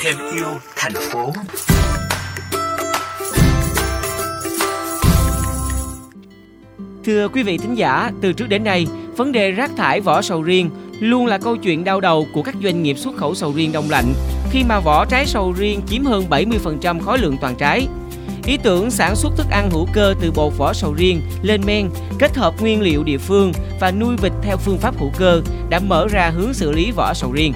[0.00, 1.32] thêm yêu thành phố
[7.04, 8.86] Thưa quý vị thính giả, từ trước đến nay,
[9.16, 10.70] vấn đề rác thải vỏ sầu riêng
[11.00, 13.90] luôn là câu chuyện đau đầu của các doanh nghiệp xuất khẩu sầu riêng đông
[13.90, 14.12] lạnh
[14.50, 17.88] khi mà vỏ trái sầu riêng chiếm hơn 70% khối lượng toàn trái.
[18.46, 21.90] Ý tưởng sản xuất thức ăn hữu cơ từ bột vỏ sầu riêng lên men,
[22.18, 25.78] kết hợp nguyên liệu địa phương và nuôi vịt theo phương pháp hữu cơ đã
[25.78, 27.52] mở ra hướng xử lý vỏ sầu riêng.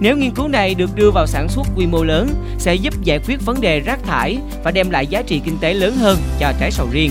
[0.00, 2.28] Nếu nghiên cứu này được đưa vào sản xuất quy mô lớn
[2.58, 5.74] sẽ giúp giải quyết vấn đề rác thải và đem lại giá trị kinh tế
[5.74, 7.10] lớn hơn cho trái sầu riêng.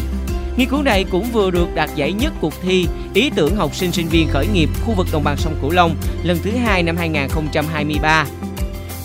[0.57, 3.91] Nghiên cứu này cũng vừa được đạt giải nhất cuộc thi ý tưởng học sinh
[3.91, 6.97] sinh viên khởi nghiệp khu vực đồng bằng sông Cửu Long lần thứ hai năm
[6.97, 8.25] 2023.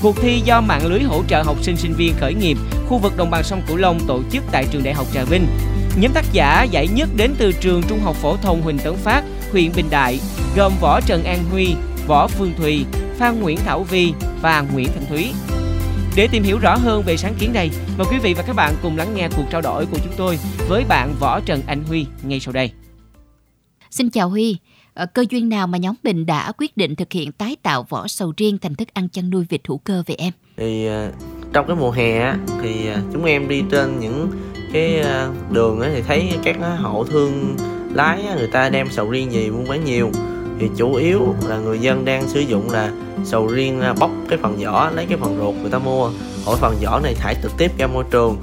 [0.03, 3.17] Cuộc thi do mạng lưới hỗ trợ học sinh sinh viên khởi nghiệp khu vực
[3.17, 5.47] đồng bằng sông Cửu Long tổ chức tại trường Đại học Trà Vinh.
[6.01, 9.25] Nhóm tác giả giải nhất đến từ trường Trung học phổ thông Huỳnh Tấn Phát,
[9.53, 10.21] huyện Bình Đại,
[10.57, 11.75] gồm Võ Trần An Huy,
[12.07, 12.85] Võ Phương Thùy,
[13.17, 14.13] Phan Nguyễn Thảo Vi
[14.43, 15.33] và Nguyễn Thanh Thúy.
[16.17, 18.75] Để tìm hiểu rõ hơn về sáng kiến này, mời quý vị và các bạn
[18.83, 22.07] cùng lắng nghe cuộc trao đổi của chúng tôi với bạn Võ Trần Anh Huy
[22.23, 22.71] ngay sau đây.
[23.91, 24.57] Xin chào Huy,
[24.95, 28.09] ở cơ duyên nào mà nhóm mình đã quyết định thực hiện tái tạo vỏ
[28.09, 30.33] sầu riêng thành thức ăn chăn nuôi vịt hữu cơ về em?
[30.57, 31.15] Thì uh,
[31.53, 34.31] trong cái mùa hè á, thì à, chúng em đi trên những
[34.73, 37.57] cái à, đường á, thì thấy các hộ thương
[37.95, 40.11] lái á, người ta đem sầu riêng gì buôn bán nhiều.
[40.61, 42.91] Thì chủ yếu là người dân đang sử dụng là
[43.25, 46.11] sầu riêng à, bóc cái phần vỏ lấy cái phần ruột người ta mua.
[46.47, 48.37] Mỗi phần vỏ này thải trực tiếp ra môi trường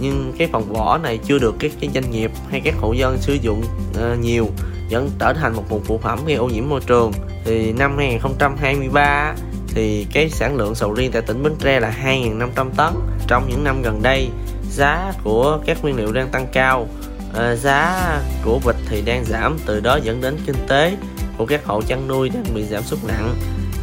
[0.00, 3.18] nhưng cái phần vỏ này chưa được các cái doanh nghiệp hay các hộ dân
[3.18, 4.48] sử dụng uh, nhiều
[4.90, 7.12] vẫn trở thành một nguồn phụ phẩm gây ô nhiễm môi trường.
[7.44, 9.34] Thì năm 2023
[9.74, 12.92] thì cái sản lượng sầu riêng tại tỉnh Bến Tre là 2.500 tấn.
[13.26, 14.28] Trong những năm gần đây
[14.70, 16.88] giá của các nguyên liệu đang tăng cao.
[17.34, 20.96] Ờ, giá của vịt thì đang giảm từ đó dẫn đến kinh tế
[21.38, 23.34] của các hộ chăn nuôi đang bị giảm sút nặng.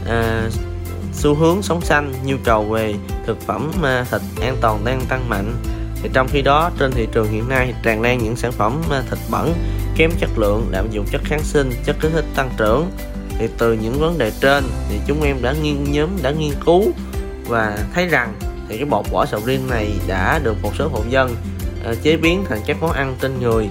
[0.08, 0.50] À,
[1.14, 5.30] xu hướng sống xanh nhu cầu về thực phẩm ờ, thịt an toàn đang tăng
[5.30, 5.56] mạnh.
[6.04, 9.20] Thì trong khi đó trên thị trường hiện nay tràn lan những sản phẩm thịt
[9.32, 9.54] bẩn
[9.96, 12.92] kém chất lượng lạm dụng chất kháng sinh chất kích thích tăng trưởng
[13.40, 16.92] thì từ những vấn đề trên thì chúng em đã nghiên nhóm đã nghiên cứu
[17.48, 18.34] và thấy rằng
[18.70, 21.36] thì cái bột vỏ sầu riêng này đã được một số hộ dân
[21.92, 23.70] uh, chế biến thành các món ăn trên người.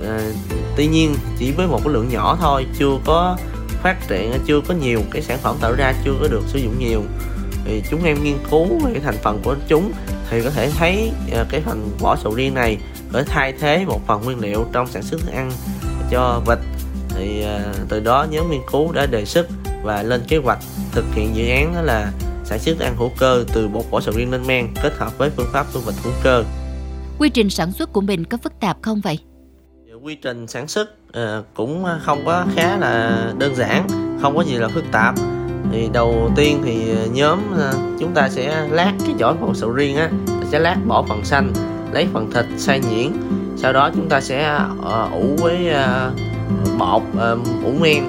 [0.00, 0.34] Uh,
[0.76, 3.36] tuy nhiên chỉ với một cái lượng nhỏ thôi chưa có
[3.82, 6.78] phát triển chưa có nhiều cái sản phẩm tạo ra chưa có được sử dụng
[6.78, 7.02] nhiều.
[7.64, 9.92] Thì chúng em nghiên cứu về cái thành phần của chúng
[10.30, 12.78] thì có thể thấy uh, cái phần vỏ sầu riêng này
[13.12, 15.52] để thay thế một phần nguyên liệu trong sản xuất thức ăn
[16.10, 16.58] cho vịt
[17.20, 19.46] thì uh, từ đó nhóm nghiên cứu đã đề xuất
[19.82, 20.58] và lên kế hoạch
[20.92, 22.12] thực hiện dự án đó là
[22.44, 25.30] sản xuất ăn hữu cơ từ bột vỏ sầu riêng lên men kết hợp với
[25.30, 26.44] phương pháp nuôi vịt hữu cơ.
[27.18, 29.18] Quy trình sản xuất của mình có phức tạp không vậy?
[29.88, 33.86] Dạ, quy trình sản xuất uh, cũng không có khá là đơn giản,
[34.22, 35.14] không có gì là phức tạp.
[35.72, 39.96] Thì đầu tiên thì nhóm uh, chúng ta sẽ lát cái vỏ bột sầu riêng
[39.96, 40.10] á,
[40.50, 41.52] sẽ lát bỏ phần xanh
[41.92, 43.12] lấy phần thịt xay nhuyễn
[43.56, 44.58] sau đó chúng ta sẽ
[45.12, 45.70] ủ với
[46.78, 48.04] bột uh, ủ men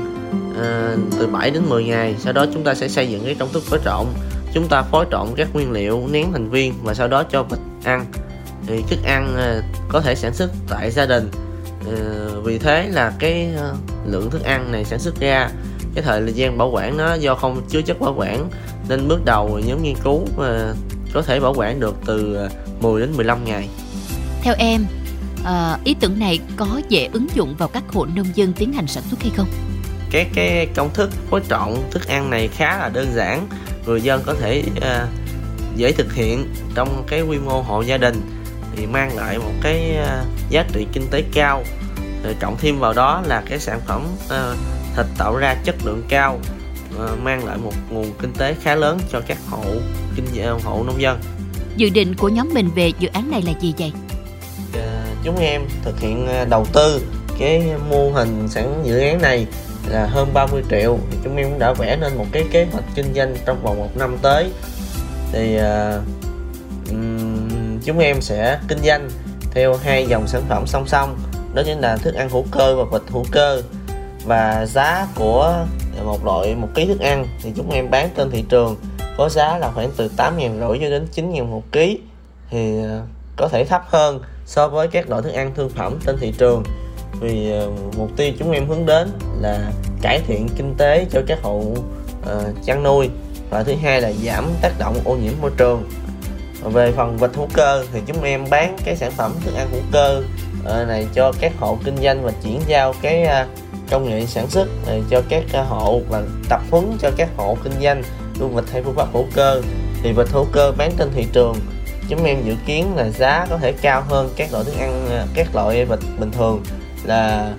[0.50, 2.16] uh, từ 7 đến 10 ngày.
[2.19, 4.06] Sau đó chúng ta sẽ xây dựng cái công thức phối trộn.
[4.53, 7.59] Chúng ta phối trộn các nguyên liệu nén thành viên và sau đó cho vịt
[7.84, 8.06] ăn.
[8.68, 11.30] Thì thức ăn uh, có thể sản xuất tại gia đình.
[11.81, 15.50] Uh, vì thế là cái uh, lượng thức ăn này sản xuất ra.
[15.96, 18.50] Cái thời gian bảo quản nó do không chứa chất bảo quản.
[18.90, 20.75] Nên bước đầu nhóm nghiên cứu uh,
[21.13, 22.38] có thể bảo quản được từ
[22.81, 23.69] 10 đến 15 ngày.
[24.41, 24.85] Theo em,
[25.44, 28.88] à, ý tưởng này có dễ ứng dụng vào các hộ nông dân tiến hành
[28.88, 29.47] sản xuất hay không?
[30.12, 33.47] Cái cái công thức phối trộn thức ăn này khá là đơn giản,
[33.85, 35.09] người dân có thể uh,
[35.75, 38.22] dễ thực hiện trong cái quy mô hộ gia đình
[38.75, 41.63] thì mang lại một cái uh, giá trị kinh tế cao.
[42.24, 44.57] Rồi cộng thêm vào đó là cái sản phẩm uh,
[44.96, 46.40] thịt tạo ra chất lượng cao
[46.96, 49.63] uh, mang lại một nguồn kinh tế khá lớn cho các hộ
[50.16, 50.25] kinh
[50.63, 51.19] hộ nông dân
[51.75, 53.91] Dự định của nhóm mình về dự án này là gì vậy?
[55.24, 57.02] Chúng em thực hiện ờ, đầu tư
[57.40, 59.48] cái mô hình sản dự án này
[59.88, 60.98] là hơn 30 triệu.
[61.12, 63.78] Thì chúng em cũng đã vẽ nên một cái kế hoạch kinh doanh trong vòng
[63.78, 64.51] một năm tới.
[65.31, 66.01] Thì uh,
[67.86, 69.10] chúng em sẽ kinh doanh
[69.54, 71.19] theo hai dòng sản phẩm song song
[71.54, 73.62] đó chính là thức ăn hữu cơ và vịt hữu cơ.
[74.25, 75.66] Và giá của
[76.04, 78.75] một loại một ký thức ăn thì chúng em bán trên thị trường
[79.18, 82.00] có giá là khoảng từ 8 ngàn rưỡi cho đến 9 ngàn một ký
[82.50, 83.01] thì ờ,
[83.36, 86.63] có thể thấp hơn so với các loại thức ăn thương phẩm trên thị trường
[87.19, 89.12] vì ờ, mục tiêu chúng em hướng đến
[89.42, 89.71] là
[90.01, 93.09] cải thiện kinh tế cho các hộ uh, chăn nuôi.
[93.50, 95.89] Và thứ hai là giảm tác động ô nhiễm môi trường.
[96.63, 99.81] Về phần vịt hữu cơ thì chúng em bán cái sản phẩm thức ăn hữu
[99.92, 100.24] cơ
[100.59, 103.47] uh, này cho các hộ kinh doanh và chuyển giao cái uh,
[103.92, 104.68] công nghệ sản xuất
[105.09, 108.04] cho các hộ và tập huấn cho các hộ kinh doanh
[108.39, 109.62] nuôi vịt theo phương pháp hữu cơ.
[110.04, 111.56] Thì vịt hữu cơ bán trên thị trường
[112.12, 115.25] chúng em dự kiến là giá có thể cao hơn các loại thức ăn à,
[115.34, 116.63] các loại vịt bình thường
[117.04, 117.54] là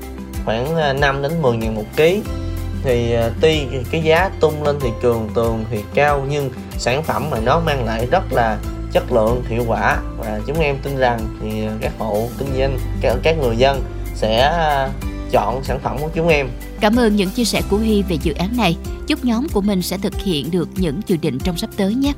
[0.44, 2.22] khoảng à, 5 đến 10 ngàn một ký
[2.82, 7.30] thì à, tuy cái giá tung lên thị trường tường thì cao nhưng sản phẩm
[7.30, 8.58] mà nó mang lại rất là
[8.92, 13.16] chất lượng hiệu quả và chúng em tin rằng thì các hộ kinh doanh các,
[13.22, 13.82] các người dân
[14.14, 14.52] sẽ
[15.30, 16.48] chọn sản phẩm của chúng em
[16.80, 18.76] Cảm ơn những chia sẻ của Huy về dự án này.
[19.06, 22.12] Chúc nhóm của mình sẽ thực hiện được những dự định trong sắp tới nhé.